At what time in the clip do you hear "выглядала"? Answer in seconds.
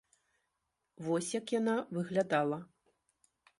1.99-2.59